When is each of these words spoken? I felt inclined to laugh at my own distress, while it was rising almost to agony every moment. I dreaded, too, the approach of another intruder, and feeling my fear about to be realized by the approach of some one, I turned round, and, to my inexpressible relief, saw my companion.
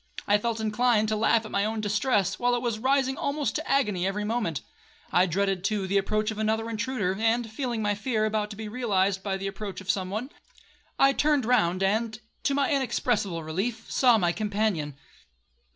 I 0.27 0.39
felt 0.39 0.59
inclined 0.59 1.09
to 1.09 1.15
laugh 1.15 1.45
at 1.45 1.51
my 1.51 1.63
own 1.63 1.79
distress, 1.79 2.39
while 2.39 2.55
it 2.55 2.61
was 2.63 2.79
rising 2.79 3.17
almost 3.17 3.53
to 3.53 3.69
agony 3.69 4.07
every 4.07 4.23
moment. 4.23 4.61
I 5.11 5.27
dreaded, 5.27 5.63
too, 5.63 5.85
the 5.85 5.99
approach 5.99 6.31
of 6.31 6.39
another 6.39 6.71
intruder, 6.71 7.15
and 7.19 7.51
feeling 7.51 7.83
my 7.83 7.93
fear 7.93 8.25
about 8.25 8.49
to 8.49 8.55
be 8.55 8.67
realized 8.67 9.21
by 9.21 9.37
the 9.37 9.45
approach 9.45 9.79
of 9.79 9.91
some 9.91 10.09
one, 10.09 10.31
I 10.97 11.13
turned 11.13 11.45
round, 11.45 11.83
and, 11.83 12.19
to 12.41 12.55
my 12.55 12.71
inexpressible 12.71 13.43
relief, 13.43 13.91
saw 13.91 14.17
my 14.17 14.31
companion. 14.31 14.95